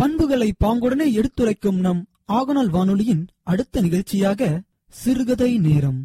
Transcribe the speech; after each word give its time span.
பண்புகளை 0.00 0.54
பாங்குடனே 0.64 1.12
எடுத்துரைக்கும் 1.12 1.80
நம் 1.80 2.00
ஆகநாள் 2.32 2.70
வானொலியின் 2.70 3.28
அடுத்த 3.42 3.80
நிகழ்ச்சியாக 3.80 4.60
சிறுகதை 4.88 5.58
நேரம். 5.58 6.00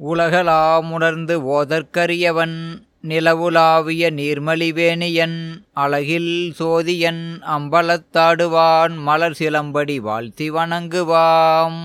உலகளாமுணர்ந்து 0.00 1.34
ஓதற்கரியவன் 1.54 2.56
நிலவுலாவிய 3.04 4.04
நீர்மலிவேணியன் 4.10 5.36
அழகில் 5.72 6.54
சோதியன் 6.58 7.20
அம்பலத்தாடுவான் 7.56 8.94
மலர் 8.98 9.36
சிலம்படி 9.38 9.96
வாழ்த்தி 9.96 10.50
வணங்குவாம். 10.50 11.76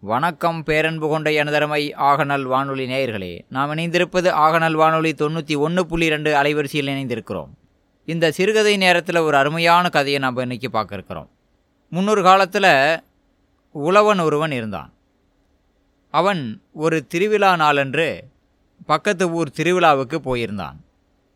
வணக்கம் 0.00 0.62
பேரன்பு 0.62 1.08
கொண்ட 1.08 1.30
எனதரமை 1.30 1.82
ஆகநல் 1.98 2.42
வானொலி 2.42 2.86
நேயர்களே 2.86 3.40
நாம் 3.48 3.72
இணைந்திருப்பது 3.72 4.30
ஆகநல் 4.44 4.72
வானொலி 4.72 5.12
தொண்ணூற்றி 5.12 5.56
ஒன்று 5.56 5.86
புள்ளி 5.86 6.08
ரெண்டு 6.08 6.32
அலைவரிசையில் 6.42 6.90
இணைந்திருக்கிறோம். 6.94 7.52
இந்த 8.04 8.30
சிறுகதை 8.30 8.76
நேரத்தில் 8.76 9.24
ஒரு 9.28 9.36
அருமையான 9.36 9.88
கதையை 9.88 10.20
நாம் 10.20 10.36
இன்னைக்கு 10.36 10.70
பார்க்க 10.70 10.94
இருக்கிறோம் 10.94 11.30
முன்னொரு 11.88 12.22
காலத்தில் 12.22 12.72
உழவன் 13.70 14.18
ஒருவன் 14.18 14.50
இருந்தான். 14.50 14.92
அவன் 16.10 16.62
ஒரு 16.72 17.06
திருவிழா 17.06 17.56
நாளன்று 17.56 18.08
பக்கத்து 18.86 19.30
ஊர் 19.30 19.50
திருவிழாவுக்கு 19.56 20.16
போயிருந்தான். 20.24 20.76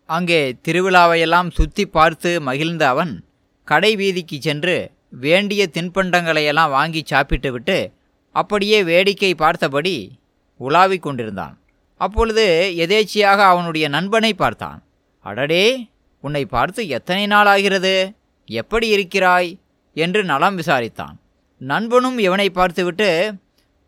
அங்கே 0.06 0.56
திருவிழாவையெல்லாம் 0.68 1.50
சுற்றி 1.50 1.86
பார்த்து 1.86 2.40
மகிழ்ந்த 2.40 2.88
அவன் 2.88 3.24
கடை 3.64 3.96
வீதிக்கு 3.96 4.36
சென்று 4.40 4.90
வேண்டிய 5.08 5.68
தின்பண்டங்களையெல்லாம் 5.72 6.70
வாங்கி 6.70 7.02
சாப்பிட்டுவிட்டு 7.04 7.92
அப்படியே 8.32 8.82
வேடிக்கை 8.82 9.34
பார்த்தபடி 9.34 10.18
உலாவிக் 10.60 11.02
கொண்டிருந்தான். 11.02 11.58
அப்பொழுது 11.96 12.72
எதேச்சியாக 12.76 13.38
அவனுடைய 13.38 13.88
நண்பனை 13.88 14.34
பார்த்தான். 14.34 14.84
அடடே 15.20 15.88
உன்னை 16.20 16.44
பார்த்து 16.44 16.88
எத்தனை 16.88 17.26
நாள் 17.26 17.46
ஆகிறது? 17.46 18.14
எப்படி 18.48 18.88
இருக்கிறாய்? 18.88 19.58
என்று 19.96 20.24
நலம் 20.24 20.58
விசாரித்தான். 20.58 21.16
நண்பனும் 21.58 22.18
இவனை 22.18 22.50
பார்த்துவிட்டு 22.50 23.34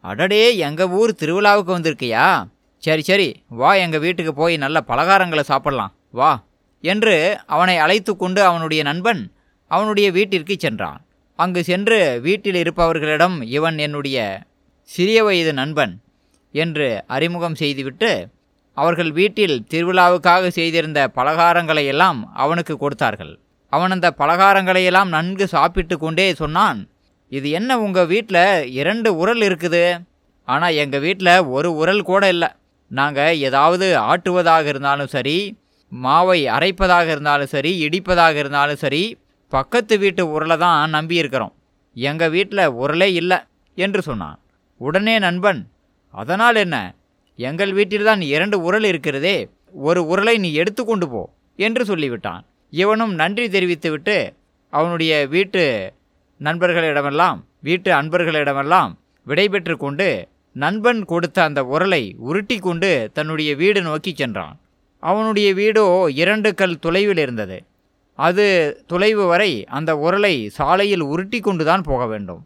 அடடே 0.04 0.56
எங்கள் 0.56 0.86
ஊர் 0.86 1.16
திருவிழாவுக்கு 1.18 1.70
வந்திருக்கியா? 1.78 2.48
சரி 2.82 3.02
சரி 3.02 3.44
வா 3.48 3.74
எங்கள் 3.74 4.00
வீட்டுக்கு 4.00 4.34
போய் 4.34 4.56
நல்ல 4.56 4.84
பலகாரங்களை 4.88 5.40
சாப்பிடலாம். 5.40 5.92
வா. 6.10 6.30
என்று 6.84 7.38
அவனை 7.46 7.76
அழைத்து 7.78 8.16
கொண்டு 8.16 8.42
அவனுடைய 8.42 8.82
நண்பன் 8.82 9.32
அவனுடைய 9.66 10.10
வீட்டிற்கு 10.10 10.54
சென்றான். 10.58 11.00
அங்கு 11.36 11.64
சென்று 11.64 12.20
வீட்டில் 12.20 12.54
இருப்பவர்களிடம் 12.54 13.42
இவன் 13.42 13.78
என்னுடைய 13.78 14.18
சிறிய 14.82 15.24
வயது 15.24 15.52
நண்பன் 15.52 15.92
என்று 16.54 17.04
அறிமுகம் 17.06 17.54
செய்துவிட்டு 17.54 18.28
அவர்கள் 18.76 19.10
வீட்டில் 19.10 19.66
திருவிழாவுக்காக 19.70 20.48
செய்திருந்த 20.48 21.00
பலகாரங்களை 21.14 21.84
எல்லாம் 21.84 22.32
அவனுக்கு 22.34 22.78
கொடுத்தார்கள். 22.78 23.38
அவன் 23.72 23.90
அந்த 23.90 24.08
பலகாரங்களையெல்லாம் 24.18 25.08
நன்கு 25.08 25.46
சாப்பிட்டு 25.48 25.98
கொண்டே 25.98 26.34
சொன்னான் 26.34 26.80
இது 27.28 27.50
என்ன 27.50 27.78
உங்கள் 27.78 28.06
வீட்டில் 28.06 28.70
இரண்டு 28.72 29.16
உரல் 29.16 29.40
இருக்குது? 29.40 29.84
ஆனால் 30.48 30.74
எங்கள் 30.74 31.00
வீட்டில் 31.00 31.44
ஒரு 31.46 31.68
உரல் 31.74 32.02
கூட 32.02 32.28
இல்லை. 32.28 32.48
நாங்கள் 32.90 33.40
ஏதாவது 33.48 33.86
ஆட்டுவதாக 34.10 34.64
இருந்தாலும் 34.72 35.10
சரி 35.14 35.38
மாவை 35.92 36.38
அரைப்பதாக 36.56 37.06
இருந்தாலும் 37.14 37.52
சரி 37.54 37.72
இடிப்பதாக 37.86 38.34
இருந்தாலும் 38.42 38.80
சரி 38.84 39.02
பக்கத்து 39.52 39.94
வீட்டு 39.98 40.22
உரலை 40.34 40.56
தான் 40.58 40.94
நம்பி 40.96 41.16
இருக்கிறோம். 41.16 41.54
எங்கள் 41.96 42.32
வீட்டில் 42.34 42.74
உரலே 42.82 43.08
இல்லை 43.20 43.38
என்று 43.78 44.00
சொன்னான். 44.02 44.38
உடனே 44.80 45.14
நண்பன் 45.18 45.60
அதனால் 46.14 46.58
என்ன? 46.64 46.76
எங்கள் 47.38 47.72
வீட்டில்தான் 47.72 48.22
இரண்டு 48.34 48.56
உரல் 48.60 48.86
இருக்கிறதே 48.90 49.36
ஒரு 49.88 50.00
உரலை 50.12 50.34
நீ 50.38 50.48
எடுத்துக்கொண்டு 50.54 51.06
போ 51.08 51.22
என்று 51.58 51.82
சொல்லிவிட்டான். 51.84 52.42
இவனும் 52.72 53.14
நன்றி 53.14 53.46
தெரிவித்துவிட்டு 53.48 54.16
அவனுடைய 54.72 55.12
வீட்டு 55.26 55.62
நண்பர்களிடமெல்லாம் 56.40 57.38
வீட்டு 57.68 57.90
அன்பர்களிடமெல்லாம் 58.00 58.92
விடைபெற்று 59.26 59.74
கொண்டு 59.76 60.08
நண்பன் 60.56 61.04
கொடுத்த 61.04 61.42
அந்த 61.42 61.60
உரலை 61.64 62.02
உருட்டி 62.18 62.58
கொண்டு 62.58 63.10
தன்னுடைய 63.12 63.50
வீடு 63.54 63.82
நோக்கி 63.82 64.12
சென்றான். 64.12 64.56
அவனுடைய 65.02 65.48
வீடோ 65.54 65.84
இரண்டு 66.22 66.54
கல் 66.54 66.78
தொலைவில் 66.78 67.16
இருந்தது. 67.16 67.58
அது 68.18 68.46
தொலைவு 68.86 69.26
வரை 69.26 69.64
அந்த 69.66 69.90
உரலை 70.06 70.34
சாலையில் 70.48 71.04
உருட்டி 71.12 71.40
கொண்டு 71.40 71.64
தான் 71.64 71.82
போக 71.82 72.06
வேண்டும். 72.06 72.42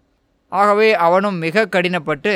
ஆகவே 0.48 0.88
அவனும் 1.06 1.38
மிக 1.38 1.66
கடினப்பட்டு 1.66 2.34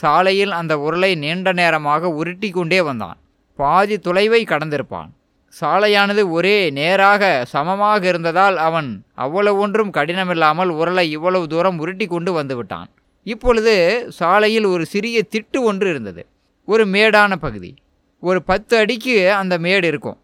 சாலையில் 0.00 0.50
அந்த 0.50 0.74
உரலை 0.76 1.12
நீண்ட 1.14 1.52
நேரமாக 1.52 2.10
உருட்டி 2.10 2.50
கொண்டே 2.50 2.80
வந்தான். 2.80 3.18
பாதி 3.58 3.96
தொலைவை 3.96 4.42
கடந்திருப்பான். 4.44 5.10
சாலையானது 5.54 6.22
ஒரே 6.30 6.56
நேராக 6.70 7.22
சமமாக 7.44 8.02
இருந்ததால் 8.06 8.56
அவன் 8.56 8.90
அவ்வளவு 9.14 9.58
ஒன்றும் 9.58 9.90
கடினமில்லாமல் 9.90 10.70
உரலை 10.80 11.06
இவ்வளவு 11.08 11.46
தூரம் 11.46 11.78
உருட்டி 11.78 12.06
கொண்டு 12.06 12.32
வந்துவிட்டான் 12.42 12.90
இப்பொழுது 13.22 14.06
சாலையில் 14.08 14.64
ஒரு 14.64 14.86
சிறிய 14.86 15.22
திட்டு 15.30 15.60
ஒன்று 15.60 15.90
இருந்தது. 15.90 16.26
ஒரு 16.66 16.86
மேடான 16.86 17.36
பகுதி. 17.36 17.74
ஒரு 18.20 18.42
பத்து 18.42 18.76
அடிக்கு 18.76 19.32
அந்த 19.32 19.58
மேடு 19.58 19.88
இருக்கும். 19.88 20.20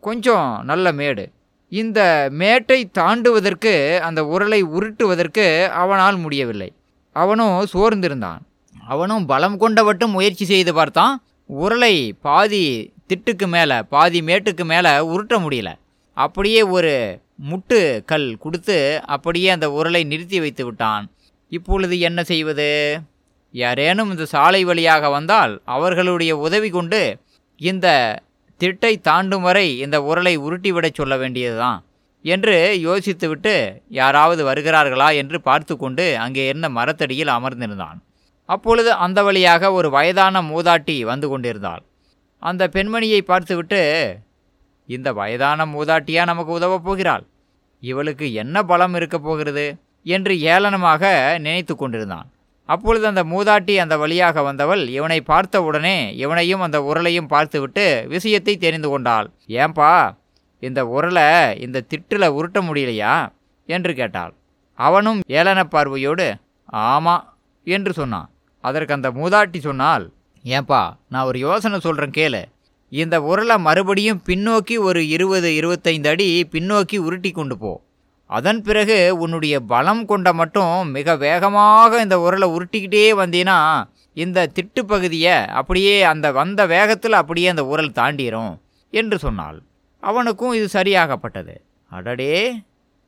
கொஞ்சம் 0.00 0.60
நல்ல 0.64 0.92
மேடு. 0.92 1.30
இந்த 1.68 2.28
மேட்டை 2.30 2.90
தாண்டுவதற்கு 2.98 3.98
அந்த 3.98 4.22
உரலை 4.22 4.62
உருட்டுவதற்கு 4.62 5.68
அவனால் 5.68 6.18
முடியவில்லை. 6.18 6.72
அவனும் 7.12 7.66
சோர்ந்திருந்தான். 7.72 8.38
அவனும் 8.88 9.26
பலம் 9.26 9.60
கொண்டவட்டும் 9.60 10.10
முயற்சி 10.10 10.44
செய்து 10.44 10.74
பார்த்தான். 10.74 11.22
உரலை 11.58 12.12
பாதி 12.22 12.92
திட்டுக்கு 13.08 13.46
மேலே 13.46 13.82
பாதி 13.82 14.20
மேட்டுக்கு 14.20 14.64
மேலே 14.64 14.90
உருட்ட 14.90 15.38
முடியல. 15.38 15.74
அப்படியே 16.14 16.62
ஒரு 16.62 17.20
முட்டு 17.50 18.04
கல் 18.04 18.36
கொடுத்து 18.38 19.00
அப்படியே 19.06 19.48
அந்த 19.48 19.68
உரலை 19.68 20.06
நிறுத்தி 20.06 20.40
வைத்து 20.40 20.64
விட்டான். 20.64 21.10
இப்பொழுது 21.50 21.94
என்ன 21.98 22.20
செய்வது? 22.22 22.68
யாரேனும் 23.54 24.10
இந்த 24.10 24.24
சாலை 24.24 24.64
வழியாக 24.64 25.08
வந்தால் 25.10 25.62
அவர்களுடைய 25.64 26.32
உதவி 26.36 26.68
கொண்டு 26.70 27.00
இந்த 27.60 27.86
திட்டை 28.60 28.92
தாண்டும் 28.98 29.42
வரை 29.42 29.66
இந்த 29.78 29.96
உரலை 30.00 30.34
உருட்டிவிடச் 30.46 30.94
சொல்ல 30.94 31.16
வேண்டியதுதான் 31.16 31.80
என்று 32.24 32.56
யோசித்துவிட்டு 32.82 33.54
யாராவது 33.88 34.42
வருகிறார்களா 34.48 35.08
என்று 35.14 35.40
பார்த்து 35.40 35.74
கொண்டு 35.76 36.18
அங்கே 36.18 36.42
இருந்த 36.48 36.68
மரத்தடியில் 36.68 37.34
அமர்ந்திருந்தான். 37.36 37.98
அப்பொழுது 38.48 38.90
அந்த 38.92 39.22
வழியாக 39.22 39.72
ஒரு 39.72 39.90
வயதான 39.90 40.42
மூதாட்டி 40.42 40.96
வந்து 41.00 41.28
கொண்டிருந்தாள். 41.28 41.82
அந்த 42.42 42.62
பெண்மணியை 42.68 43.20
பார்த்துவிட்டு 43.20 43.80
இந்த 44.88 45.08
வயதான 45.12 45.66
மூதாட்டியா 45.66 46.22
நமக்கு 46.24 46.52
உதவப் 46.52 46.84
போகிறாள்? 46.84 47.24
இவளுக்கு 47.82 48.26
என்ன 48.32 48.62
பலம் 48.62 48.94
இருக்கப் 48.94 49.22
போகிறது? 49.22 49.66
என்று 50.02 50.34
ஏளனமாக 50.34 51.02
நினைத்து 51.38 51.76
கொண்டிருந்தான். 51.76 52.28
அப்பொழுது 52.64 53.06
அந்த 53.06 53.22
மூதாட்டி 53.24 53.76
அந்த 53.76 53.96
வழியாக 53.96 54.42
வந்தவள் 54.42 54.88
இவனை 54.88 55.20
பார்த்த 55.20 55.62
உடனே 55.62 56.16
இவனையும் 56.16 56.60
அந்த 56.60 56.80
உரலையும் 56.80 57.26
பார்த்துவிட்டு 57.26 58.04
விஷயத்தை 58.08 58.56
தெரிந்து 58.56 58.88
கொண்டாள். 58.88 59.30
ஏன்பா 59.48 60.12
இந்த 60.58 60.84
உரலை 60.84 61.58
இந்த 61.58 61.84
திட்டில் 61.88 62.34
உருட்ட 62.38 62.58
முடியலையா? 62.60 63.14
என்று 63.66 63.94
கேட்டாள். 63.94 64.34
அவனும் 64.74 65.20
ஏளன 65.28 65.64
பார்வையோடு 65.64 66.34
ஆமா 66.72 67.16
என்று 67.64 67.92
சொன்னான். 67.92 68.30
அதற்கு 68.64 68.94
அந்த 68.94 69.10
மூதாட்டி 69.10 69.58
சொன்னால் 69.58 70.12
ஏன்பா 70.44 70.92
நான் 71.08 71.24
ஒரு 71.24 71.38
யோசனை 71.38 71.78
சொல்கிறேன் 71.80 72.16
கேளு. 72.18 72.42
இந்த 72.92 73.20
உரலை 73.20 73.58
மறுபடியும் 73.58 74.22
பின்னோக்கி 74.26 74.78
ஒரு 74.78 75.08
இருபது 75.08 75.54
இருபத்தைந்து 75.54 76.08
அடி 76.08 76.48
பின்னோக்கி 76.52 76.96
உருட்டி 76.96 77.30
கொண்டு 77.30 77.58
போ. 77.58 77.72
அதன் 78.30 78.60
பிறகு 78.66 78.96
உன்னுடைய 79.22 79.54
பலம் 79.72 80.02
கொண்ட 80.10 80.28
மட்டும் 80.32 80.90
மிக 80.96 81.16
வேகமாக 81.24 82.00
இந்த 82.04 82.16
உரலை 82.26 82.48
உருட்டிக்கிட்டே 82.56 83.06
வந்தீன்னா 83.20 83.58
இந்த 84.16 84.48
திட்டு 84.56 84.82
பகுதியை 84.84 85.36
அப்படியே 85.58 85.96
அந்த 86.12 86.26
வந்த 86.32 86.60
வேகத்தில் 86.74 87.20
அப்படியே 87.20 87.48
அந்த 87.52 87.64
உரல் 87.72 87.96
தாண்டிடும் 87.98 88.52
என்று 88.92 89.16
சொன்னாள். 89.18 89.58
அவனுக்கும் 90.02 90.56
இது 90.58 90.66
சரியாகப்பட்டது. 90.78 91.54
அடடே 91.90 92.34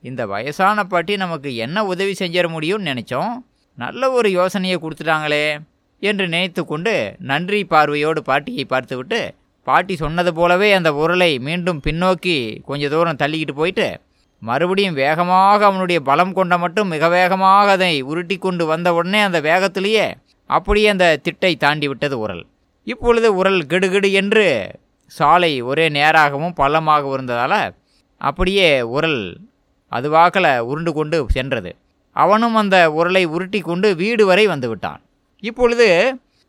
இந்த 0.04 0.22
வயசான 0.26 0.84
பாட்டி 0.84 1.14
நமக்கு 1.16 1.50
என்ன 1.64 1.84
உதவி 1.92 2.14
செஞ்சிட 2.20 2.46
முடியும்னு 2.54 2.88
நினச்சோம். 2.90 3.34
நல்ல 3.78 4.10
ஒரு 4.12 4.28
யோசனையை 4.38 4.76
கொடுத்துட்டாங்களே 4.78 5.46
என்று 6.02 6.24
நினைத்து 6.34 6.62
கொண்டு 6.64 6.94
நன்றி 7.30 7.60
பார்வையோடு 7.72 8.20
பாட்டியை 8.28 8.64
பார்த்துவிட்டு 8.64 9.20
பாட்டி 9.66 9.94
சொன்னது 9.96 10.30
போலவே 10.38 10.69
அந்த 10.78 10.90
உரலை 11.02 11.30
மீண்டும் 11.48 11.82
பின்னோக்கி 11.86 12.36
கொஞ்சம் 12.69 12.92
தூரம் 12.94 13.20
தள்ளிக்கிட்டு 13.22 13.54
போயிட்டு 13.60 13.88
மறுபடியும் 14.48 14.96
வேகமாக 15.02 15.58
அவனுடைய 15.70 15.98
பலம் 16.08 16.32
கொண்ட 16.38 16.54
மட்டும் 16.62 16.88
மிக 16.94 17.08
வேகமாக 17.08 17.66
அதை 17.76 17.92
உருட்டி 18.10 18.36
கொண்டு 18.38 18.64
வந்த 18.66 18.88
உடனே 18.98 19.20
அந்த 19.28 19.38
வேகத்திலேயே 19.40 20.06
அப்படியே 20.50 20.88
அந்த 20.94 21.06
திட்டை 21.26 21.52
தாண்டி 21.64 21.86
விட்டது 21.88 22.16
உரல். 22.24 22.42
இப்பொழுது 22.86 23.28
உரல் 23.40 23.60
கெடுகெடு 23.72 24.08
என்று 24.20 24.46
சாலை 25.12 25.52
ஒரே 25.70 25.86
நேராகவும் 25.98 26.56
பள்ளமாகவும் 26.60 27.14
இருந்ததால் 27.16 27.60
அப்படியே 28.20 28.68
உரல் 28.96 29.22
அதுவாகல 29.92 30.46
உருண்டு 30.70 30.92
கொண்டு 30.92 31.18
சென்றது. 31.36 31.70
அவனும் 32.16 32.54
அந்த 32.54 32.76
உரலை 32.98 33.24
உருட்டி 33.34 33.60
கொண்டு 33.60 33.88
வீடு 34.02 34.26
வரை 34.26 34.44
வந்துவிட்டான் 34.48 35.00
இப்பொழுது 35.42 35.88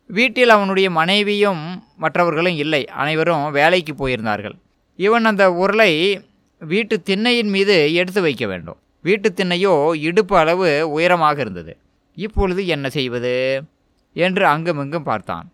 வீட்டில் 0.10 0.54
அவனுடைய 0.56 0.88
மனைவியும் 1.00 1.62
மற்றவர்களும் 1.98 2.58
இல்லை. 2.64 2.84
அனைவரும் 3.02 3.46
வேலைக்கு 3.58 3.94
போயிருந்தார்கள். 4.02 4.56
இவன் 5.00 5.26
அந்த 5.26 5.46
உருளை 5.64 5.92
வீட்டு 6.66 7.02
திண்ணையின் 7.06 7.50
மீது 7.50 7.94
எடுத்து 7.94 8.22
வைக்க 8.22 8.48
வேண்டும். 8.48 8.78
வீட்டு 9.02 9.34
திண்ணையோ 9.36 9.94
இடுப்பு 9.94 10.38
அளவு 10.38 10.90
உயரமாக 10.92 11.42
இருந்தது. 11.42 11.78
இப்பொழுது 12.16 12.68
என்ன 12.68 12.90
செய்வது? 12.90 13.34
என்று 14.14 14.46
அங்குமிங்கும் 14.46 15.04
பார்த்தான். 15.04 15.52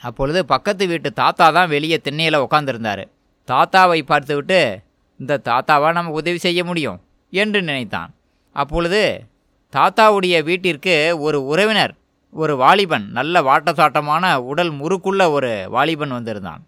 அப்பொழுது 0.00 0.44
பக்கத்து 0.44 0.86
வீட்டு 0.86 1.12
தாத்தா 1.12 1.50
தான் 1.50 1.68
வெளியே 1.68 1.98
திண்ணையில் 1.98 2.38
உட்காந்துருந்தார் 2.38 3.04
தாத்தாவை 3.48 4.02
பார்த்துவிட்டு 4.02 4.80
இந்த 5.18 5.40
தாத்தாவாக 5.44 5.92
நமக்கு 5.92 6.20
உதவி 6.20 6.38
செய்ய 6.38 6.64
முடியும்? 6.64 6.98
என்று 7.32 7.62
நினைத்தான். 7.62 8.10
அப்பொழுது 8.52 9.24
தாத்தாவுடைய 9.72 10.36
வீட்டிற்கு 10.44 11.20
ஒரு 11.20 11.44
உறவினர் 11.44 11.94
ஒரு 12.30 12.56
வாலிபன் 12.56 13.06
நல்ல 13.10 13.42
வாட்டசாட்டமான 13.42 14.24
உடல் 14.42 14.72
முறுக்குள்ள 14.72 15.30
ஒரு 15.30 15.66
வாலிபன் 15.70 16.10
வந்திருந்தான். 16.10 16.62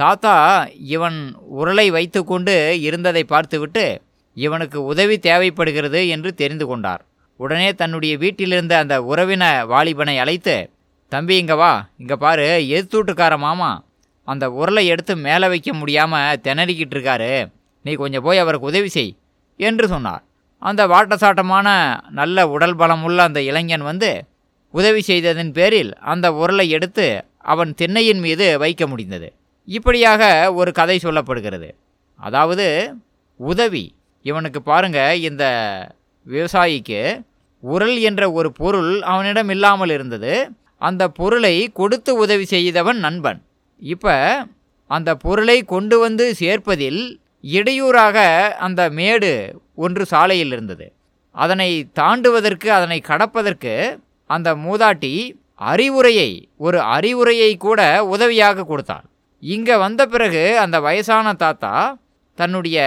தாத்தா 0.00 0.34
இவன் 0.94 1.18
உரலை 1.60 1.84
வைத்துக்கொண்டு 1.96 2.54
இருந்ததை 2.88 3.22
பார்த்துவிட்டு 3.32 3.84
இவனுக்கு 4.36 4.78
உதவி 4.92 5.16
தேவைப்படுகிறது 5.26 6.00
என்று 6.14 6.30
தெரிந்து 6.40 6.66
கொண்டார். 6.66 7.02
உடனே 7.40 7.68
தன்னுடைய 7.80 8.14
வீட்டிலிருந்த 8.22 8.74
அந்த 8.82 8.96
உறவின 9.10 9.44
வாலிபனை 9.72 10.14
அழைத்து 10.22 10.56
தம்பி 11.12 11.34
இங்கே 11.42 11.56
வா. 11.60 11.72
இங்கே 12.00 12.16
பாரு 12.24 12.46
எதிர்த்தூட்டுக்கார 12.74 13.36
மாமா. 13.44 13.70
அந்த 14.28 14.44
உரலை 14.60 14.84
எடுத்து 14.92 15.14
மேலே 15.26 15.46
வைக்க 15.52 15.70
முடியாமல் 15.80 16.40
திணறிக்கிட்டு 16.46 16.96
இருக்காரு. 16.96 17.32
நீ 17.84 17.92
கொஞ்சம் 18.02 18.24
போய் 18.26 18.42
அவருக்கு 18.44 18.70
உதவி 18.72 18.90
செய் 18.96 19.12
என்று 19.60 19.86
சொன்னார். 19.94 20.22
அந்த 20.62 20.82
வாட்டசாட்டமான 20.92 21.68
நல்ல 22.20 22.46
உடல் 22.54 22.76
பலமுள்ள 22.76 23.20
அந்த 23.28 23.42
இளைஞன் 23.50 23.88
வந்து 23.90 24.10
உதவி 24.74 25.00
செய்ததன் 25.00 25.52
பேரில் 25.58 25.92
அந்த 26.12 26.26
உரலை 26.42 26.66
எடுத்து 26.78 27.06
அவன் 27.52 27.70
திண்ணையின் 27.80 28.22
மீது 28.26 28.46
வைக்க 28.64 28.84
முடிந்தது. 28.86 29.28
இப்படியாக 29.64 30.52
ஒரு 30.52 30.72
கதை 30.72 30.98
சொல்லப்படுகிறது. 31.02 31.68
அதாவது 32.14 32.94
உதவி. 33.36 33.94
இவனுக்கு 34.22 34.62
பாருங்க 34.62 35.14
இந்த 35.14 35.44
விவசாயிக்கு 36.26 37.24
உரல் 37.60 37.98
என்ற 37.98 38.32
ஒரு 38.32 38.52
பொருள் 38.52 39.02
அவனிடம் 39.02 39.48
இல்லாமல் 39.48 39.90
இருந்தது. 39.90 40.50
அந்த 40.78 41.08
பொருளை 41.08 41.70
கொடுத்து 41.72 42.14
உதவி 42.14 42.44
செய்தவன் 42.44 42.96
நண்பன். 42.96 43.42
இப்போ 43.78 44.44
அந்த 44.86 45.14
பொருளை 45.14 45.62
கொண்டு 45.64 45.98
வந்து 45.98 46.34
சேர்ப்பதில் 46.38 47.20
இடையூறாக 47.40 48.18
அந்த 48.58 48.90
மேடு 48.90 49.60
ஒன்று 49.74 50.06
சாலையில் 50.06 50.52
இருந்தது. 50.52 50.92
அதனை 51.30 51.90
தாண்டுவதற்கு 51.94 52.68
அதனை 52.68 53.02
கடப்பதற்கு 53.08 54.00
அந்த 54.26 54.54
மூதாட்டி 54.54 55.38
அறிவுரையை 55.54 56.48
ஒரு 56.56 56.80
அறிவுரையை 56.80 57.56
கூட 57.56 58.04
உதவியாக 58.04 58.64
கொடுத்தாள். 58.64 59.09
இங்கே 59.42 59.76
வந்த 59.84 60.02
பிறகு 60.06 60.42
அந்த 60.64 60.76
வயசான 60.86 61.32
தாத்தா 61.42 61.72
தன்னுடைய 62.38 62.78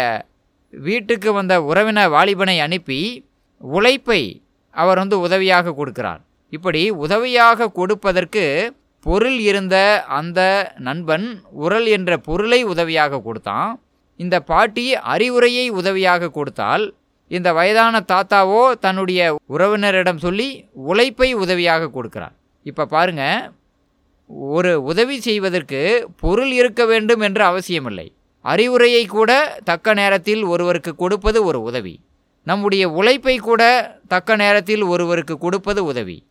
வீட்டுக்கு 0.74 1.30
வந்த 1.34 1.54
உறவின 1.70 2.00
வாலிபனை 2.16 2.56
அனுப்பி 2.66 3.02
உழைப்பை 3.62 4.22
அவர் 4.76 5.00
வந்து 5.02 5.18
உதவியாக 5.26 5.74
கொடுக்கிறார். 5.80 6.22
இப்படி 6.54 6.82
உதவியாக 7.06 7.72
கொடுப்பதற்கு 7.80 8.44
பொருள் 9.06 9.38
இருந்த 9.50 9.76
அந்த 10.18 10.40
நண்பன் 10.88 11.26
உரல் 11.64 11.88
என்ற 11.96 12.12
பொருளை 12.28 12.60
உதவியாக 12.74 13.22
கொடுத்தான். 13.28 13.72
இந்த 14.20 14.36
பாட்டி 14.52 14.86
அறிவுரையை 15.14 15.66
உதவியாக 15.80 16.32
கொடுத்தால் 16.38 16.86
இந்த 17.32 17.50
வயதான 17.60 18.02
தாத்தாவோ 18.12 18.62
தன்னுடைய 18.86 19.22
உறவினரிடம் 19.56 20.24
சொல்லி 20.26 20.48
உழைப்பை 20.90 21.30
உதவியாக 21.44 21.92
கொடுக்கிறார். 21.96 22.36
இப்போ 22.66 22.84
பாருங்க 22.86 23.24
ஒரு 24.28 24.84
உதவி 24.84 25.20
செய்வதற்கு 25.20 26.10
பொருள் 26.20 26.52
இருக்க 26.52 26.86
வேண்டும் 26.86 27.20
என்று 27.20 27.44
அவசியமில்லை. 27.44 28.14
அறிவுரையை 28.42 29.06
கூட 29.06 29.60
தக்க 29.64 29.94
நேரத்தில் 29.94 30.44
ஒருவருக்கு 30.44 30.96
கொடுப்பது 30.96 31.44
ஒரு 31.44 31.62
உதவி. 31.62 32.00
நம்முடைய 32.44 32.90
உழைப்பை 32.90 33.38
கூட 33.38 33.96
தக்க 34.08 34.36
நேரத்தில் 34.36 34.82
ஒருவருக்கு 34.82 35.38
கொடுப்பது 35.38 35.84
உதவி. 35.84 36.26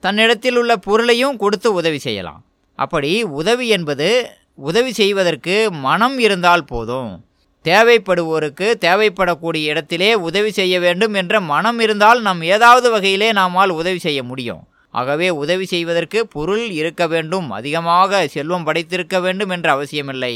தன்னிடத்தில் 0.00 0.56
உள்ள 0.56 0.76
பொருளையும் 0.76 1.36
கொடுத்து 1.36 1.72
உதவி 1.72 1.98
செய்யலாம். 1.98 2.44
அப்படி 2.74 3.22
உதவி 3.22 3.68
என்பது 3.68 4.28
உதவி 4.54 4.92
செய்வதற்கு 4.92 5.70
மனம் 5.70 6.18
இருந்தால் 6.18 6.64
போதும். 6.64 7.24
தேவைப்படுவோருக்கு 7.64 8.74
தேவைப்படக்கூடிய 8.80 9.62
இடத்திலே 9.62 10.14
உதவி 10.14 10.50
செய்ய 10.50 10.80
வேண்டும் 10.80 11.14
என்ற 11.14 11.40
மனம் 11.40 11.80
இருந்தால் 11.80 12.22
நாம் 12.22 12.42
ஏதாவது 12.42 12.90
வகையிலே 12.90 13.32
நம்மால் 13.32 13.70
உதவி 13.70 13.98
செய்ய 13.98 14.22
முடியும். 14.22 14.66
ஆகவே 14.98 15.28
உதவி 15.42 15.66
செய்வதற்கு 15.72 16.18
பொருள் 16.34 16.64
இருக்க 16.80 17.06
வேண்டும் 17.12 17.48
அதிகமாக 17.50 18.20
செல்வம் 18.34 18.66
படைத்திருக்க 18.66 19.20
வேண்டும் 19.20 19.52
என்ற 19.56 19.68
அவசியமில்லை. 19.72 20.34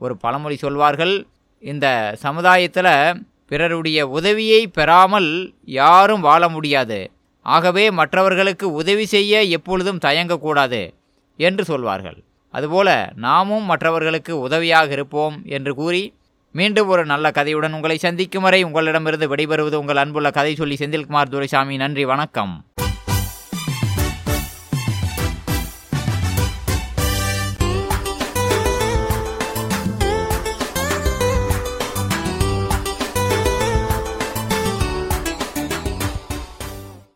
ஒரு 0.00 0.14
பழமொழி 0.16 0.56
சொல்வார்கள் 0.56 1.14
இந்த 1.58 1.86
சமுதாயத்தில் 2.24 2.92
பிறருடைய 3.50 4.00
உதவியை 4.08 4.62
பெறாமல் 4.78 5.30
யாரும் 5.80 6.20
வாழ 6.20 6.42
முடியாது. 6.48 6.98
ஆகவே 7.46 7.84
மற்றவர்களுக்கு 7.90 8.66
உதவி 8.80 9.04
செய்ய 9.06 9.42
எப்பொழுதும் 9.56 10.02
தயங்கக்கூடாது 10.04 10.80
என்று 11.38 11.64
சொல்வார்கள். 11.64 12.18
அதுபோல 12.54 12.88
நாமும் 13.26 13.68
மற்றவர்களுக்கு 13.70 14.32
உதவியாக 14.38 14.90
இருப்போம் 14.92 15.36
என்று 15.56 15.74
கூறி 15.74 16.02
மீண்டும் 16.54 16.88
ஒரு 16.88 17.02
நல்ல 17.06 17.26
கதையுடன் 17.30 17.76
உங்களை 17.76 17.96
சந்திக்கும் 17.98 18.42
வரை 18.42 18.60
உங்களிடமிருந்து 18.62 19.28
விடைபெறுவது 19.32 19.76
உங்கள் 19.82 20.02
அன்புள்ள 20.02 20.30
கதை 20.30 20.54
சொல்லி 20.54 20.78
செந்தில்குமார் 20.80 21.32
துரைசாமி. 21.34 21.76
நன்றி 21.76 22.04
வணக்கம். 22.04 22.54